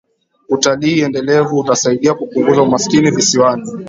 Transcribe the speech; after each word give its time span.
Utalii 0.49 0.99
endelevu 1.03 1.57
utasaidia 1.59 2.13
kupunguza 2.13 2.61
umasikini 2.61 3.11
visiwani 3.11 3.63